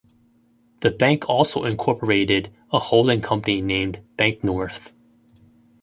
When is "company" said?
3.21-3.61